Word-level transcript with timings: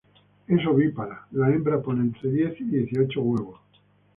Es 0.47 0.63
ovípara, 0.71 1.17
la 1.41 1.51
hembra 1.51 1.79
pone 1.89 2.01
entre 2.01 2.31
diez 2.31 2.59
y 2.59 2.63
dieciocho 2.63 3.21
huevos. 3.21 3.61